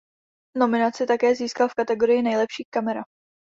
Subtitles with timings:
[0.57, 3.01] Nominaci také získal v kategorii nejlepší kamera.